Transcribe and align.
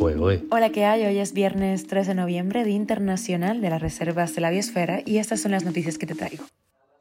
Hola, 0.00 0.70
¿qué 0.72 0.86
hay? 0.86 1.04
Hoy 1.04 1.18
es 1.18 1.34
viernes 1.34 1.86
3 1.86 2.06
de 2.06 2.14
noviembre, 2.14 2.64
Día 2.64 2.74
Internacional 2.74 3.60
de 3.60 3.68
las 3.68 3.82
Reservas 3.82 4.34
de 4.34 4.40
la 4.40 4.48
Biosfera, 4.48 5.02
y 5.04 5.18
estas 5.18 5.40
son 5.40 5.50
las 5.50 5.66
noticias 5.66 5.98
que 5.98 6.06
te 6.06 6.14
traigo. 6.14 6.44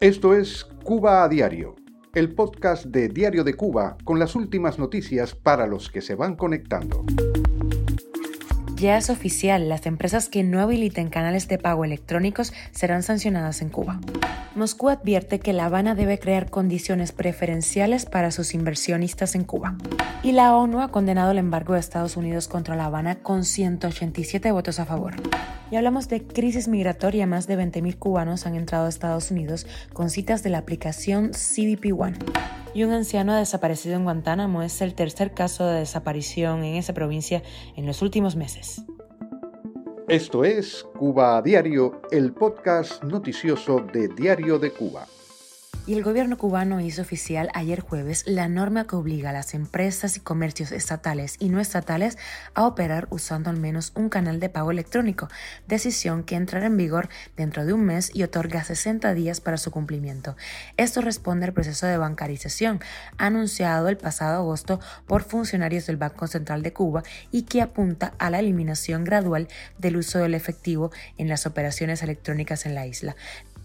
Esto 0.01 0.35
es 0.35 0.65
Cuba 0.83 1.23
a 1.23 1.29
Diario, 1.29 1.77
el 2.13 2.35
podcast 2.35 2.87
de 2.87 3.07
Diario 3.07 3.45
de 3.45 3.53
Cuba 3.53 3.95
con 4.03 4.19
las 4.19 4.35
últimas 4.35 4.77
noticias 4.77 5.33
para 5.33 5.65
los 5.65 5.89
que 5.89 6.01
se 6.01 6.15
van 6.15 6.35
conectando. 6.35 7.05
Ya 8.79 8.95
es 8.95 9.09
oficial, 9.09 9.67
las 9.67 9.85
empresas 9.85 10.29
que 10.29 10.41
no 10.41 10.61
habiliten 10.61 11.09
canales 11.09 11.49
de 11.49 11.57
pago 11.57 11.83
electrónicos 11.83 12.53
serán 12.71 13.03
sancionadas 13.03 13.61
en 13.61 13.67
Cuba. 13.67 13.99
Moscú 14.55 14.87
advierte 14.87 15.39
que 15.39 15.51
La 15.51 15.65
Habana 15.65 15.95
debe 15.95 16.17
crear 16.17 16.49
condiciones 16.49 17.11
preferenciales 17.11 18.05
para 18.05 18.31
sus 18.31 18.53
inversionistas 18.53 19.35
en 19.35 19.43
Cuba. 19.43 19.75
Y 20.23 20.31
la 20.31 20.55
ONU 20.55 20.79
ha 20.79 20.91
condenado 20.91 21.31
el 21.31 21.39
embargo 21.39 21.73
de 21.73 21.81
Estados 21.81 22.15
Unidos 22.15 22.47
contra 22.47 22.77
La 22.77 22.85
Habana 22.85 23.15
con 23.15 23.43
187 23.43 24.49
votos 24.53 24.79
a 24.79 24.85
favor. 24.85 25.15
Y 25.71 25.75
hablamos 25.75 26.07
de 26.09 26.25
crisis 26.25 26.67
migratoria. 26.67 27.27
Más 27.27 27.47
de 27.47 27.57
20.000 27.57 27.97
cubanos 27.97 28.45
han 28.45 28.55
entrado 28.55 28.85
a 28.85 28.89
Estados 28.89 29.31
Unidos 29.31 29.67
con 29.93 30.09
citas 30.09 30.43
de 30.43 30.49
la 30.49 30.57
aplicación 30.57 31.31
CBP 31.31 31.93
One 31.97 32.17
y 32.73 32.83
un 32.83 32.91
anciano 32.91 33.35
desaparecido 33.35 33.95
en 33.95 34.03
Guantánamo 34.03 34.61
es 34.61 34.81
el 34.81 34.93
tercer 34.93 35.33
caso 35.33 35.65
de 35.65 35.79
desaparición 35.79 36.63
en 36.63 36.75
esa 36.75 36.93
provincia 36.93 37.41
en 37.75 37.85
los 37.85 38.01
últimos 38.01 38.35
meses. 38.35 38.83
Esto 40.07 40.43
es 40.43 40.85
Cuba 40.97 41.41
Diario, 41.41 42.01
el 42.11 42.33
podcast 42.33 43.03
noticioso 43.03 43.79
de 43.79 44.07
Diario 44.07 44.57
de 44.57 44.71
Cuba. 44.71 45.05
Y 45.89 45.95
el 45.95 46.03
gobierno 46.03 46.37
cubano 46.37 46.79
hizo 46.81 47.01
oficial 47.01 47.49
ayer 47.55 47.79
jueves 47.79 48.23
la 48.27 48.47
norma 48.47 48.85
que 48.85 48.95
obliga 48.95 49.31
a 49.31 49.33
las 49.33 49.55
empresas 49.55 50.17
y 50.17 50.19
comercios 50.19 50.71
estatales 50.71 51.35
y 51.39 51.49
no 51.49 51.59
estatales 51.59 52.19
a 52.53 52.67
operar 52.67 53.07
usando 53.09 53.49
al 53.49 53.57
menos 53.57 53.91
un 53.95 54.07
canal 54.07 54.39
de 54.39 54.49
pago 54.49 54.69
electrónico, 54.69 55.29
decisión 55.67 56.23
que 56.23 56.35
entrará 56.35 56.67
en 56.67 56.77
vigor 56.77 57.09
dentro 57.35 57.65
de 57.65 57.73
un 57.73 57.85
mes 57.85 58.11
y 58.13 58.21
otorga 58.21 58.63
60 58.63 59.15
días 59.15 59.41
para 59.41 59.57
su 59.57 59.71
cumplimiento. 59.71 60.37
Esto 60.77 61.01
responde 61.01 61.47
al 61.47 61.53
proceso 61.53 61.87
de 61.87 61.97
bancarización 61.97 62.81
anunciado 63.17 63.89
el 63.89 63.97
pasado 63.97 64.41
agosto 64.41 64.79
por 65.07 65.23
funcionarios 65.23 65.87
del 65.87 65.97
Banco 65.97 66.27
Central 66.27 66.61
de 66.61 66.71
Cuba 66.71 67.01
y 67.31 67.45
que 67.45 67.63
apunta 67.63 68.13
a 68.19 68.29
la 68.29 68.37
eliminación 68.37 69.05
gradual 69.05 69.47
del 69.79 69.97
uso 69.97 70.19
del 70.19 70.35
efectivo 70.35 70.91
en 71.17 71.29
las 71.29 71.47
operaciones 71.47 72.03
electrónicas 72.03 72.67
en 72.67 72.75
la 72.75 72.85
isla. 72.85 73.15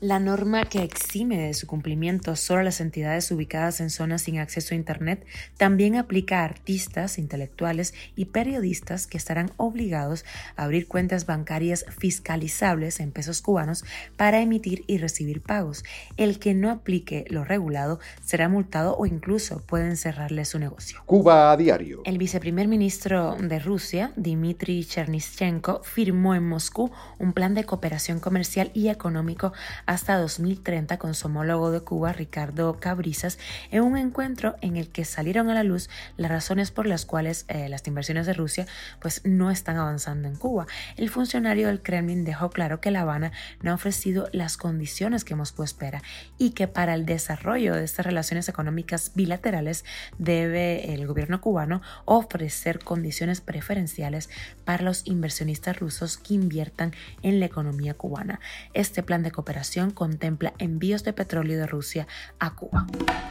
La 0.04 0.20
norma 0.20 0.66
que 0.66 0.82
exime 0.82 1.38
de 1.38 1.54
su 1.54 1.66
cumplimiento 1.66 2.36
solo 2.36 2.60
a 2.60 2.64
las 2.64 2.82
entidades 2.82 3.30
ubicadas 3.30 3.80
en 3.80 3.88
zonas 3.88 4.20
sin 4.20 4.38
acceso 4.38 4.74
a 4.74 4.76
Internet 4.76 5.24
también 5.56 5.96
aplica 5.96 6.40
a 6.40 6.44
artistas, 6.44 7.16
intelectuales 7.16 7.94
y 8.14 8.26
periodistas 8.26 9.06
que 9.06 9.16
estarán 9.16 9.52
obligados 9.56 10.26
a 10.56 10.64
abrir 10.64 10.88
cuentas 10.88 11.24
bancarias 11.24 11.86
fiscalizables 11.88 13.00
en 13.00 13.12
pesos 13.12 13.40
cubanos 13.40 13.86
para 14.18 14.42
emitir 14.42 14.84
y 14.88 14.98
recibir 14.98 15.40
pagos. 15.40 15.84
El 16.18 16.38
que 16.38 16.52
no 16.52 16.70
aplique 16.70 17.24
lo 17.30 17.42
regulado 17.42 17.98
será 18.22 18.50
multado 18.50 18.98
o 18.98 19.06
incluso 19.06 19.62
pueden 19.62 19.96
cerrarle 19.96 20.44
su 20.44 20.58
negocio. 20.58 21.00
Cuba 21.06 21.50
a 21.50 21.56
diario. 21.56 22.02
El 22.04 22.18
viceprimer 22.18 22.68
ministro 22.68 23.38
de 23.40 23.58
Rusia, 23.58 24.12
Dmitry 24.16 24.84
Chernyshchenko, 24.84 25.82
firmó 25.82 26.34
en 26.34 26.46
Moscú 26.46 26.90
un 27.18 27.32
plan 27.32 27.54
de 27.54 27.64
cooperación 27.64 28.20
comercial 28.20 28.70
y 28.74 28.88
económico 28.88 29.54
hasta 29.94 30.18
2030 30.18 30.98
con 30.98 31.14
su 31.14 31.28
homólogo 31.28 31.70
de 31.70 31.80
Cuba, 31.80 32.12
Ricardo 32.12 32.78
Cabrizas, 32.80 33.38
en 33.70 33.82
un 33.82 33.96
encuentro 33.96 34.56
en 34.60 34.76
el 34.76 34.88
que 34.88 35.04
salieron 35.04 35.48
a 35.50 35.54
la 35.54 35.62
luz 35.62 35.88
las 36.16 36.30
razones 36.30 36.72
por 36.72 36.86
las 36.86 37.06
cuales 37.06 37.44
eh, 37.48 37.68
las 37.68 37.86
inversiones 37.86 38.26
de 38.26 38.32
Rusia 38.32 38.66
pues, 39.00 39.20
no 39.24 39.52
están 39.52 39.76
avanzando 39.76 40.26
en 40.26 40.34
Cuba. 40.34 40.66
El 40.96 41.10
funcionario 41.10 41.68
del 41.68 41.80
Kremlin 41.80 42.24
dejó 42.24 42.50
claro 42.50 42.80
que 42.80 42.90
La 42.90 43.02
Habana 43.02 43.30
no 43.62 43.70
ha 43.70 43.74
ofrecido 43.74 44.28
las 44.32 44.56
condiciones 44.56 45.24
que 45.24 45.36
Moscú 45.36 45.62
espera 45.62 46.02
y 46.38 46.50
que 46.50 46.66
para 46.66 46.94
el 46.94 47.06
desarrollo 47.06 47.74
de 47.74 47.84
estas 47.84 48.04
relaciones 48.04 48.48
económicas 48.48 49.12
bilaterales 49.14 49.84
debe 50.18 50.92
el 50.92 51.06
gobierno 51.06 51.40
cubano 51.40 51.82
ofrecer 52.04 52.82
condiciones 52.82 53.40
preferenciales 53.40 54.28
para 54.64 54.82
los 54.82 55.06
inversionistas 55.06 55.78
rusos 55.78 56.18
que 56.18 56.34
inviertan 56.34 56.92
en 57.22 57.38
la 57.38 57.46
economía 57.46 57.94
cubana. 57.94 58.40
Este 58.72 59.04
plan 59.04 59.22
de 59.22 59.30
cooperación 59.30 59.73
contempla 59.90 60.54
envíos 60.58 61.02
de 61.02 61.12
petróleo 61.12 61.58
de 61.58 61.66
Rusia 61.66 62.06
a 62.38 62.54
Cuba. 62.54 62.86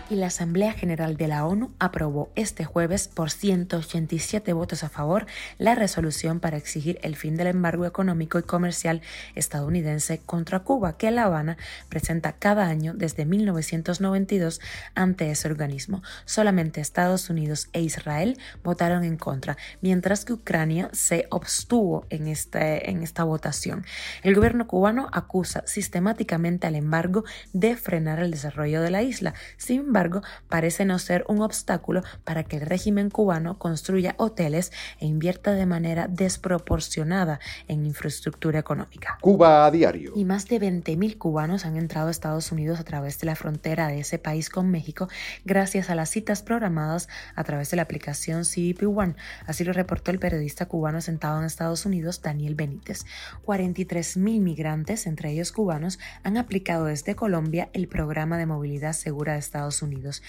Y 0.10 0.16
la 0.16 0.28
Asamblea 0.28 0.74
General 0.74 1.16
de 1.16 1.28
la 1.28 1.46
ONU 1.46 1.72
aprobó 1.80 2.32
este 2.36 2.66
jueves 2.66 3.08
por 3.08 3.32
187 3.32 4.52
votos 4.52 4.84
a 4.84 4.90
favor 4.90 5.26
la 5.58 5.74
resolución 5.74 6.42
para 6.42 6.58
exigir 6.58 7.00
el 7.02 7.16
fin 7.16 7.38
del 7.38 7.48
embargo 7.48 7.86
económico 7.86 8.38
y 8.38 8.44
comercial 8.44 9.02
estadounidense 9.36 10.20
contra 10.20 10.60
Cuba 10.60 10.98
que 10.98 11.12
La 11.12 11.24
Habana 11.24 11.58
presenta 11.88 12.34
cada 12.34 12.68
año 12.68 12.94
desde 12.94 13.26
1992 13.26 14.60
ante 14.96 15.32
ese 15.32 15.48
organismo. 15.48 16.04
Solamente 16.26 16.82
Estados 16.82 17.30
Unidos 17.30 17.70
e 17.72 17.82
Israel 17.82 18.38
votaron 18.64 19.06
en 19.06 19.16
contra, 19.16 19.58
mientras 19.82 20.26
que 20.26 20.34
Ucrania 20.34 20.90
se 20.92 21.26
obstuvo 21.30 22.06
en, 22.10 22.28
este, 22.28 22.90
en 22.90 23.02
esta 23.02 23.24
votación. 23.24 23.86
El 24.24 24.36
gobierno 24.36 24.68
cubano 24.68 25.08
acusa 25.14 25.64
sistemáticamente 25.66 26.33
al 26.34 26.76
embargo 26.76 27.24
de 27.54 27.76
frenar 27.78 28.20
el 28.20 28.32
desarrollo 28.32 28.82
de 28.82 28.90
la 28.90 29.04
isla. 29.04 29.36
Sin 29.58 29.82
embargo, 29.82 30.22
parece 30.50 30.84
no 30.84 30.98
ser 30.98 31.26
un 31.28 31.42
obstáculo 31.42 32.02
para 32.24 32.44
que 32.44 32.58
el 32.58 32.66
régimen 32.66 33.12
cubano 33.12 33.60
construya 33.60 34.16
hoteles 34.18 34.72
e 35.00 35.06
invierta 35.06 35.52
de 35.52 35.68
manera 35.68 36.08
desproporcionada 36.08 37.40
en 37.68 37.86
infraestructura 37.86 38.60
económica. 38.60 39.20
Cuba 39.22 39.66
a 39.66 39.72
diario. 39.72 40.14
Y 40.16 40.26
más 40.26 40.48
de 40.48 40.60
20.000 40.60 41.18
cubanos 41.20 41.66
han 41.66 41.78
entrado 41.78 42.08
a 42.08 42.12
Estados 42.12 42.52
Unidos 42.52 42.80
a 42.80 42.84
través 42.84 43.20
de 43.20 43.28
la 43.28 43.36
frontera 43.36 43.88
de 43.88 44.00
ese 44.00 44.18
país 44.18 44.50
con 44.50 44.72
México 44.72 45.08
gracias 45.46 45.92
a 45.92 45.96
las 45.96 46.10
citas 46.10 46.42
programadas 46.42 47.10
a 47.36 47.44
través 47.44 47.70
de 47.70 47.78
la 47.78 47.84
aplicación 47.84 48.44
CBP 48.44 48.84
One. 48.88 49.16
Así 49.46 49.64
lo 49.64 49.72
reportó 49.72 50.10
el 50.10 50.20
periodista 50.20 50.66
cubano 50.66 51.00
sentado 51.00 51.40
en 51.40 51.46
Estados 51.46 51.86
Unidos, 51.86 52.22
Daniel 52.24 52.56
Benítez. 52.56 53.06
43.000 53.46 54.40
migrantes, 54.42 55.06
entre 55.06 55.32
ellos 55.32 55.52
cubanos, 55.52 56.00
han 56.24 56.38
aplicado 56.38 56.86
desde 56.86 57.16
Colombia 57.16 57.70
el 57.74 57.88
programa 57.88 58.38
de 58.38 58.46
movilidad 58.46 58.94
segura 58.94 59.34
de 59.34 59.40
Estados 59.40 59.82
Unidos. 59.82 60.22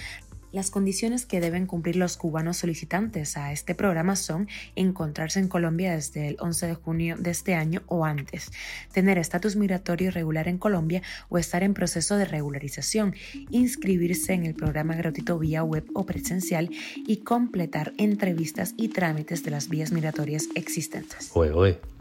Las 0.55 0.71
condiciones 0.71 1.27
que 1.27 1.41
deben 1.41 1.67
cumplir 1.67 1.97
los 1.97 2.17
cubanos 2.17 2.59
solicitantes 2.59 3.37
a 3.37 3.51
este 3.51 3.75
programa 3.75 4.15
son 4.15 4.47
encontrarse 4.77 5.41
en 5.41 5.49
Colombia 5.49 5.93
desde 5.93 6.29
el 6.29 6.37
11 6.39 6.69
de 6.69 6.75
junio 6.75 7.17
de 7.19 7.33
este 7.33 7.57
año 7.57 7.83
o 7.89 8.05
antes, 8.05 8.53
tener 8.93 9.19
estatus 9.19 9.57
migratorio 9.57 10.13
regular 10.13 10.47
en 10.47 10.59
Colombia 10.59 11.03
o 11.29 11.39
estar 11.39 11.65
en 11.65 11.75
proceso 11.75 12.17
de 12.17 12.25
regularización, 12.25 13.17
inscribirse 13.51 14.33
en 14.33 14.47
el 14.47 14.55
programa 14.55 14.95
gratuito 14.95 15.41
vía 15.41 15.65
web 15.65 15.87
o 15.93 16.07
presencial 16.07 16.71
y 16.95 17.17
completar 17.25 17.93
entrevistas 17.99 18.75
y 18.77 18.91
trámites 18.91 19.43
de 19.43 19.51
las 19.51 19.69
vías 19.69 19.91
migratorias 19.91 20.47
existentes 20.55 21.33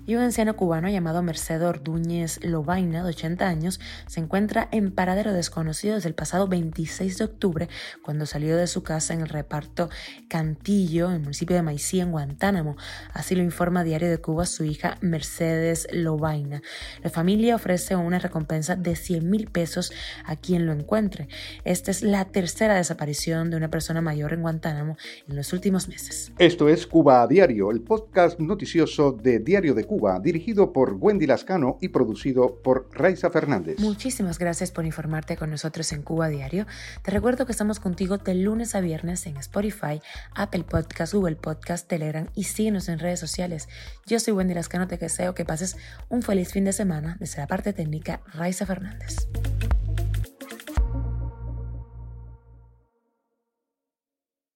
y 0.05 0.15
un 0.15 0.21
anciano 0.21 0.55
cubano 0.55 0.89
llamado 0.89 1.23
Mercedes 1.23 1.63
Ordúñez 1.63 2.43
Lobaina, 2.43 3.03
de 3.03 3.09
80 3.09 3.47
años, 3.47 3.79
se 4.07 4.19
encuentra 4.19 4.67
en 4.71 4.91
paradero 4.91 5.33
desconocido 5.33 5.95
desde 5.95 6.09
el 6.09 6.15
pasado 6.15 6.47
26 6.47 7.17
de 7.17 7.23
octubre, 7.23 7.69
cuando 8.03 8.25
salió 8.25 8.57
de 8.57 8.67
su 8.67 8.83
casa 8.83 9.13
en 9.13 9.21
el 9.21 9.29
reparto 9.29 9.89
Cantillo, 10.27 11.09
en 11.09 11.15
el 11.15 11.21
municipio 11.21 11.55
de 11.55 11.61
Maicí, 11.61 11.99
en 11.99 12.11
Guantánamo. 12.11 12.75
Así 13.13 13.35
lo 13.35 13.43
informa 13.43 13.83
Diario 13.83 14.09
de 14.09 14.17
Cuba 14.17 14.45
su 14.45 14.65
hija 14.65 14.97
Mercedes 15.01 15.87
Lobaina. 15.91 16.61
La 17.01 17.09
familia 17.09 17.55
ofrece 17.55 17.95
una 17.95 18.19
recompensa 18.19 18.75
de 18.75 18.95
100 18.95 19.29
mil 19.29 19.47
pesos 19.47 19.93
a 20.25 20.35
quien 20.35 20.65
lo 20.65 20.73
encuentre. 20.73 21.27
Esta 21.63 21.91
es 21.91 22.03
la 22.03 22.25
tercera 22.25 22.75
desaparición 22.75 23.49
de 23.49 23.57
una 23.57 23.69
persona 23.69 24.01
mayor 24.01 24.33
en 24.33 24.41
Guantánamo 24.41 24.97
en 25.27 25.35
los 25.35 25.53
últimos 25.53 25.87
meses. 25.87 26.31
Esto 26.39 26.67
es 26.67 26.85
Cuba 26.85 27.21
a 27.21 27.27
Diario, 27.27 27.71
el 27.71 27.81
podcast 27.81 28.39
noticioso 28.39 29.11
de 29.11 29.39
Diario 29.39 29.73
de 29.73 29.85
Cuba 29.85 29.92
Cuba, 29.93 30.19
dirigido 30.19 30.73
por 30.73 30.97
Wendy 30.99 31.27
Lascano 31.27 31.77
y 31.79 31.89
producido 31.89 32.63
por 32.63 32.89
Raiza 32.93 33.29
Fernández. 33.29 33.77
Muchísimas 33.77 34.39
gracias 34.39 34.71
por 34.71 34.87
informarte 34.87 35.37
con 35.37 35.51
nosotros 35.51 35.91
en 35.93 36.01
Cuba 36.01 36.29
Diario. 36.29 36.65
Te 37.03 37.11
recuerdo 37.11 37.45
que 37.45 37.51
estamos 37.51 37.79
contigo 37.79 38.17
de 38.17 38.33
lunes 38.33 38.73
a 38.73 38.81
viernes 38.81 39.27
en 39.27 39.37
Spotify, 39.37 40.01
Apple 40.33 40.63
Podcast, 40.63 41.13
Google 41.13 41.35
Podcast, 41.35 41.87
Telegram 41.87 42.25
y 42.33 42.45
síguenos 42.45 42.89
en 42.89 42.97
redes 42.97 43.19
sociales. 43.19 43.69
Yo 44.07 44.19
soy 44.19 44.33
Wendy 44.33 44.55
Lascano, 44.55 44.87
te 44.87 44.97
deseo 44.97 45.35
que 45.35 45.45
pases 45.45 45.77
un 46.09 46.23
feliz 46.23 46.51
fin 46.51 46.65
de 46.65 46.73
semana 46.73 47.15
desde 47.19 47.37
la 47.37 47.45
parte 47.45 47.71
técnica 47.71 48.21
Raiza 48.33 48.65
Fernández. 48.65 49.27